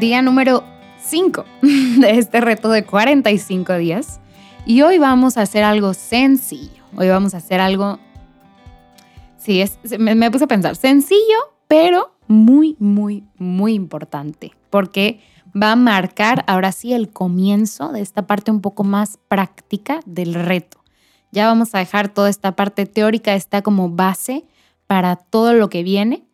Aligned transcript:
Día 0.00 0.22
número 0.22 0.64
5 1.02 1.44
de 1.62 2.18
este 2.18 2.40
reto 2.40 2.70
de 2.70 2.84
45 2.84 3.76
días. 3.76 4.20
Y 4.64 4.82
hoy 4.82 4.98
vamos 4.98 5.36
a 5.36 5.42
hacer 5.42 5.62
algo 5.62 5.94
sencillo. 5.94 6.82
Hoy 6.96 7.08
vamos 7.08 7.34
a 7.34 7.38
hacer 7.38 7.60
algo... 7.60 7.98
Sí, 9.36 9.60
es, 9.60 9.78
me, 9.98 10.14
me 10.14 10.30
puse 10.30 10.44
a 10.44 10.48
pensar, 10.48 10.76
sencillo, 10.76 11.38
pero 11.68 12.14
muy, 12.28 12.76
muy, 12.78 13.24
muy 13.36 13.74
importante. 13.74 14.52
Porque 14.70 15.20
va 15.54 15.72
a 15.72 15.76
marcar 15.76 16.44
ahora 16.46 16.72
sí 16.72 16.92
el 16.92 17.10
comienzo 17.10 17.92
de 17.92 18.00
esta 18.00 18.26
parte 18.26 18.50
un 18.50 18.60
poco 18.60 18.84
más 18.84 19.18
práctica 19.28 20.00
del 20.06 20.34
reto. 20.34 20.78
Ya 21.32 21.46
vamos 21.46 21.74
a 21.74 21.78
dejar 21.78 22.08
toda 22.08 22.28
esta 22.28 22.56
parte 22.56 22.86
teórica, 22.86 23.34
está 23.34 23.62
como 23.62 23.88
base 23.90 24.44
para 24.90 25.14
todo 25.14 25.54
lo 25.54 25.70
que 25.70 25.84
viene. 25.84 26.26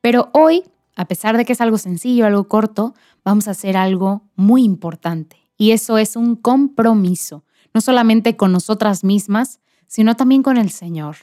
Pero 0.00 0.30
hoy, 0.32 0.62
a 0.96 1.04
pesar 1.04 1.36
de 1.36 1.44
que 1.44 1.52
es 1.52 1.60
algo 1.60 1.76
sencillo, 1.76 2.24
algo 2.24 2.48
corto, 2.48 2.94
vamos 3.26 3.46
a 3.46 3.50
hacer 3.50 3.76
algo 3.76 4.22
muy 4.36 4.64
importante. 4.64 5.36
Y 5.58 5.72
eso 5.72 5.98
es 5.98 6.16
un 6.16 6.34
compromiso, 6.34 7.44
no 7.74 7.82
solamente 7.82 8.38
con 8.38 8.52
nosotras 8.52 9.04
mismas, 9.04 9.60
sino 9.86 10.16
también 10.16 10.42
con 10.42 10.56
el 10.56 10.70
Señor. 10.70 11.16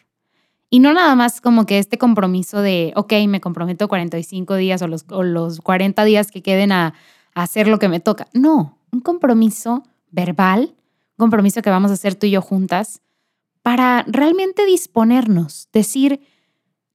Y 0.70 0.80
no 0.80 0.94
nada 0.94 1.16
más 1.16 1.41
como 1.41 1.66
que 1.66 1.80
este 1.80 1.98
compromiso 1.98 2.62
de, 2.62 2.94
ok, 2.95 3.12
me 3.28 3.41
comprometo 3.41 3.88
45 3.88 4.55
días 4.58 4.80
o 4.84 4.88
los, 4.88 5.03
o 5.09 5.23
los 5.23 5.62
40 5.62 6.03
días 6.03 6.30
que 6.30 6.44
queden 6.44 6.72
a, 6.72 6.94
a 7.34 7.41
hacer 7.41 7.67
lo 7.67 7.80
que 7.80 7.89
me 7.89 8.00
toca. 8.00 8.28
No, 8.34 8.78
un 8.91 9.00
compromiso 9.00 9.81
verbal, 10.12 10.75
un 11.17 11.23
compromiso 11.23 11.64
que 11.64 11.72
vamos 11.72 11.89
a 11.89 11.95
hacer 11.95 12.14
tú 12.14 12.28
y 12.28 12.30
yo 12.30 12.44
juntas, 12.44 13.02
para 13.64 14.05
realmente 14.08 14.64
disponernos, 14.67 15.70
decir, 15.73 16.22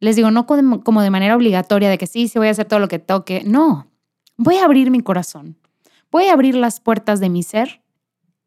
les 0.03 0.17
digo, 0.17 0.31
no 0.31 0.47
como 0.47 1.03
de 1.03 1.11
manera 1.11 1.37
obligatoria 1.37 1.89
de 1.89 1.99
que 1.99 2.07
sí, 2.07 2.29
sí 2.29 2.39
voy 2.39 2.49
a 2.49 2.51
hacer 2.51 2.67
todo 2.67 2.81
lo 2.81 2.89
que 2.89 2.99
toque, 2.99 3.43
no, 3.45 3.91
voy 4.37 4.57
a 4.57 4.65
abrir 4.65 4.91
mi 4.91 5.01
corazón, 5.01 5.59
voy 6.11 6.25
a 6.25 6.33
abrir 6.33 6.55
las 6.55 6.81
puertas 6.81 7.21
de 7.21 7.29
mi 7.29 7.43
ser 7.43 7.83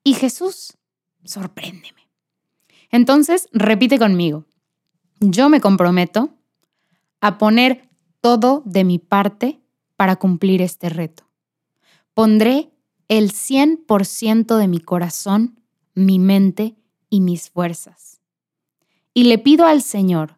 y 0.04 0.14
Jesús, 0.14 0.78
sorpréndeme. 1.24 2.10
Entonces, 2.92 3.48
repite 3.52 3.98
conmigo, 3.98 4.46
yo 5.20 5.50
me 5.50 5.62
comprometo 5.62 6.36
a 7.22 7.38
poner 7.38 7.90
todo 8.22 8.62
de 8.66 8.84
mi 8.84 9.00
parte 9.00 9.62
para 9.96 10.18
cumplir 10.18 10.62
este 10.62 10.90
reto. 10.90 11.24
Pondré 12.14 12.72
el 13.08 13.32
100% 13.32 14.58
de 14.58 14.68
mi 14.68 14.80
corazón, 14.80 15.60
mi 15.94 16.20
mente 16.20 16.76
y 17.10 17.22
mis 17.22 17.50
fuerzas 17.50 18.16
y 19.16 19.24
le 19.24 19.40
pido 19.40 19.66
al 19.66 19.82
Señor 19.82 20.35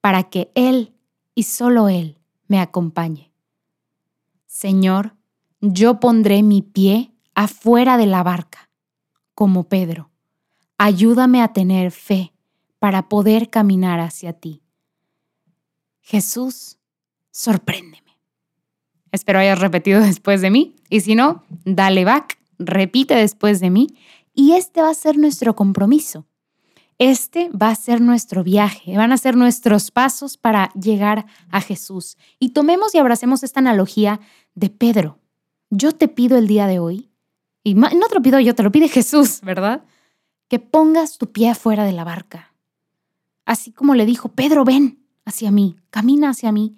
para 0.00 0.24
que 0.24 0.50
Él 0.54 0.94
y 1.34 1.44
solo 1.44 1.88
Él 1.88 2.18
me 2.46 2.60
acompañe. 2.60 3.32
Señor, 4.46 5.14
yo 5.60 6.00
pondré 6.00 6.42
mi 6.42 6.62
pie 6.62 7.12
afuera 7.34 7.96
de 7.96 8.06
la 8.06 8.22
barca, 8.22 8.70
como 9.34 9.68
Pedro. 9.68 10.10
Ayúdame 10.78 11.42
a 11.42 11.52
tener 11.52 11.90
fe 11.90 12.32
para 12.78 13.08
poder 13.08 13.50
caminar 13.50 14.00
hacia 14.00 14.32
ti. 14.32 14.62
Jesús, 16.00 16.78
sorpréndeme. 17.30 18.18
Espero 19.10 19.38
hayas 19.38 19.58
repetido 19.58 20.00
después 20.00 20.40
de 20.40 20.50
mí 20.50 20.76
y 20.88 21.00
si 21.00 21.14
no, 21.14 21.44
dale 21.64 22.04
back, 22.04 22.38
repite 22.58 23.14
después 23.14 23.60
de 23.60 23.70
mí 23.70 23.88
y 24.34 24.52
este 24.52 24.82
va 24.82 24.90
a 24.90 24.94
ser 24.94 25.18
nuestro 25.18 25.56
compromiso 25.56 26.27
este 26.98 27.48
va 27.50 27.70
a 27.70 27.74
ser 27.74 28.00
nuestro 28.00 28.42
viaje, 28.42 28.96
van 28.96 29.12
a 29.12 29.18
ser 29.18 29.36
nuestros 29.36 29.90
pasos 29.90 30.36
para 30.36 30.70
llegar 30.74 31.26
a 31.50 31.60
Jesús. 31.60 32.18
Y 32.38 32.50
tomemos 32.50 32.94
y 32.94 32.98
abracemos 32.98 33.42
esta 33.42 33.60
analogía 33.60 34.20
de 34.54 34.68
Pedro. 34.68 35.18
Yo 35.70 35.92
te 35.92 36.08
pido 36.08 36.36
el 36.36 36.48
día 36.48 36.66
de 36.66 36.80
hoy, 36.80 37.08
y 37.62 37.74
no 37.74 37.88
te 37.88 38.14
lo 38.14 38.22
pido 38.22 38.40
yo, 38.40 38.54
te 38.54 38.62
lo 38.62 38.72
pide 38.72 38.88
Jesús, 38.88 39.40
¿verdad? 39.42 39.84
Que 40.48 40.58
pongas 40.58 41.18
tu 41.18 41.30
pie 41.30 41.50
afuera 41.50 41.84
de 41.84 41.92
la 41.92 42.04
barca. 42.04 42.54
Así 43.44 43.72
como 43.72 43.94
le 43.94 44.06
dijo, 44.06 44.30
Pedro, 44.30 44.64
ven 44.64 45.04
hacia 45.24 45.50
mí, 45.50 45.76
camina 45.90 46.30
hacia 46.30 46.50
mí. 46.50 46.76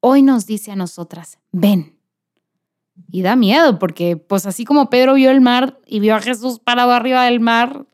Hoy 0.00 0.22
nos 0.22 0.46
dice 0.46 0.70
a 0.70 0.76
nosotras, 0.76 1.38
ven. 1.50 1.98
Y 3.10 3.22
da 3.22 3.36
miedo 3.36 3.78
porque 3.78 4.16
pues 4.16 4.44
así 4.46 4.64
como 4.64 4.90
Pedro 4.90 5.14
vio 5.14 5.30
el 5.30 5.40
mar 5.40 5.80
y 5.86 6.00
vio 6.00 6.14
a 6.16 6.20
Jesús 6.20 6.58
parado 6.58 6.92
arriba 6.92 7.24
del 7.24 7.40
mar, 7.40 7.86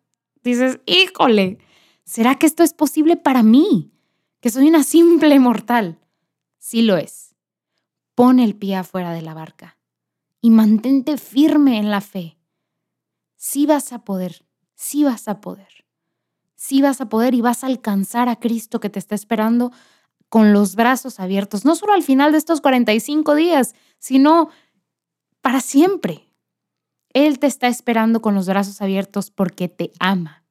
dices, 0.51 0.81
híjole, 0.87 1.59
¿será 2.05 2.37
que 2.37 2.47
esto 2.47 2.63
es 2.63 2.73
posible 2.75 3.17
para 3.17 3.43
mí? 3.43 3.93
Que 4.41 4.51
soy 4.51 4.69
una 4.69 4.85
simple 4.85 5.39
mortal. 5.39 5.99
Sí 6.59 6.83
lo 6.83 6.97
es. 6.97 7.35
Pon 8.15 8.39
el 8.39 8.55
pie 8.55 8.77
afuera 8.77 9.13
de 9.13 9.23
la 9.23 9.35
barca 9.35 9.79
y 10.41 10.51
mantente 10.51 11.17
firme 11.17 11.79
en 11.79 11.91
la 11.91 12.01
fe. 12.01 12.39
Sí 13.37 13.67
vas 13.67 13.93
a 13.93 14.05
poder, 14.05 14.45
sí 14.75 15.03
vas 15.03 15.27
a 15.29 15.41
poder. 15.41 15.87
Sí 16.55 16.83
vas 16.83 17.01
a 17.01 17.09
poder 17.09 17.35
y 17.35 17.41
vas 17.41 17.65
a 17.65 17.67
alcanzar 17.67 18.29
a 18.29 18.37
Cristo 18.37 18.81
que 18.81 18.91
te 18.91 18.99
está 18.99 19.15
esperando 19.15 19.73
con 20.29 20.53
los 20.53 20.75
brazos 20.75 21.21
abiertos, 21.21 21.65
no 21.65 21.77
solo 21.77 21.93
al 21.93 22.03
final 22.03 22.33
de 22.33 22.39
estos 22.39 22.61
45 22.61 23.35
días, 23.35 23.75
sino 23.99 24.49
para 25.41 25.61
siempre. 25.61 26.29
Él 27.15 27.39
te 27.39 27.47
está 27.47 27.69
esperando 27.69 28.21
con 28.21 28.35
los 28.35 28.47
brazos 28.47 28.83
abiertos 28.83 29.31
porque 29.31 29.69
te 29.69 29.93
ama. 29.99 30.45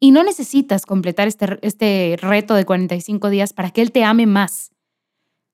Y 0.00 0.10
no 0.10 0.24
necesitas 0.24 0.86
completar 0.86 1.28
este, 1.28 1.58
este 1.62 2.16
reto 2.20 2.54
de 2.54 2.64
45 2.64 3.30
días 3.30 3.52
para 3.52 3.70
que 3.70 3.82
Él 3.82 3.92
te 3.92 4.02
ame 4.02 4.26
más. 4.26 4.72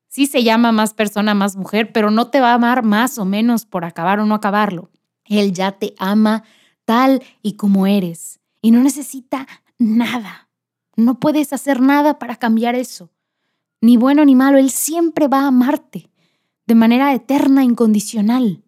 Sí 0.09 0.27
se 0.27 0.43
llama 0.43 0.73
más 0.73 0.95
persona, 0.95 1.35
más 1.35 1.57
mujer, 1.57 1.93
pero 1.93 2.11
no 2.11 2.29
te 2.29 2.41
va 2.41 2.53
a 2.53 2.55
amar 2.55 2.83
más 2.83 3.19
o 3.19 3.25
menos 3.25 3.67
por 3.67 3.85
acabar 3.85 4.19
o 4.19 4.27
no 4.27 4.35
acabarlo. 4.35 4.91
Él 5.25 5.53
ya 5.53 5.73
te 5.73 5.95
ama 5.99 6.43
tal 6.85 7.23
y 7.43 7.53
como 7.53 7.87
eres 7.87 8.41
y 8.63 8.71
no 8.71 8.83
necesita 8.83 9.47
nada. 9.79 10.49
No 10.97 11.21
puedes 11.21 11.53
hacer 11.53 11.81
nada 11.81 12.19
para 12.19 12.37
cambiar 12.37 12.75
eso. 12.75 13.11
Ni 13.81 13.97
bueno 13.97 14.25
ni 14.25 14.35
malo, 14.35 14.59
Él 14.59 14.71
siempre 14.71 15.29
va 15.29 15.43
a 15.43 15.49
amarte 15.49 16.11
de 16.67 16.75
manera 16.75 17.15
eterna, 17.15 17.65
incondicional. 17.65 18.63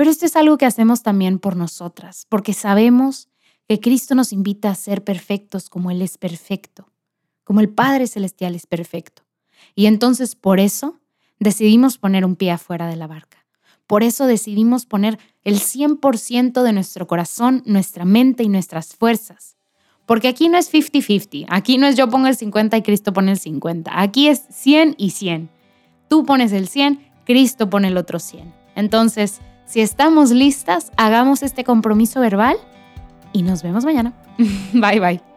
Pero 0.00 0.10
esto 0.10 0.24
es 0.24 0.34
algo 0.34 0.56
que 0.56 0.64
hacemos 0.64 1.02
también 1.02 1.38
por 1.38 1.56
nosotras, 1.56 2.24
porque 2.30 2.54
sabemos 2.54 3.28
que 3.68 3.80
Cristo 3.80 4.14
nos 4.14 4.32
invita 4.32 4.70
a 4.70 4.74
ser 4.74 5.04
perfectos 5.04 5.68
como 5.68 5.90
Él 5.90 6.00
es 6.00 6.16
perfecto, 6.16 6.88
como 7.44 7.60
el 7.60 7.68
Padre 7.68 8.06
Celestial 8.06 8.54
es 8.54 8.66
perfecto. 8.66 9.24
Y 9.74 9.84
entonces 9.84 10.36
por 10.36 10.58
eso 10.58 10.98
decidimos 11.38 11.98
poner 11.98 12.24
un 12.24 12.34
pie 12.34 12.52
afuera 12.52 12.86
de 12.86 12.96
la 12.96 13.08
barca. 13.08 13.44
Por 13.86 14.02
eso 14.02 14.26
decidimos 14.26 14.86
poner 14.86 15.18
el 15.44 15.60
100% 15.60 16.62
de 16.62 16.72
nuestro 16.72 17.06
corazón, 17.06 17.62
nuestra 17.66 18.06
mente 18.06 18.42
y 18.42 18.48
nuestras 18.48 18.96
fuerzas. 18.96 19.58
Porque 20.06 20.28
aquí 20.28 20.48
no 20.48 20.56
es 20.56 20.72
50-50, 20.72 21.44
aquí 21.50 21.76
no 21.76 21.86
es 21.86 21.96
yo 21.96 22.08
pongo 22.08 22.26
el 22.26 22.36
50 22.36 22.74
y 22.78 22.82
Cristo 22.82 23.12
pone 23.12 23.32
el 23.32 23.38
50, 23.38 24.00
aquí 24.00 24.28
es 24.28 24.46
100 24.48 24.94
y 24.96 25.10
100. 25.10 25.50
Tú 26.08 26.24
pones 26.24 26.52
el 26.52 26.68
100, 26.68 27.06
Cristo 27.26 27.68
pone 27.68 27.88
el 27.88 27.98
otro 27.98 28.18
100. 28.18 28.50
Entonces, 28.76 29.42
si 29.70 29.80
estamos 29.80 30.32
listas, 30.32 30.90
hagamos 30.96 31.44
este 31.44 31.62
compromiso 31.62 32.20
verbal 32.20 32.56
y 33.32 33.42
nos 33.42 33.62
vemos 33.62 33.84
mañana. 33.84 34.12
bye 34.72 34.98
bye. 34.98 35.29